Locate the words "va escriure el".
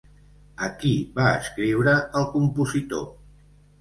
1.19-2.27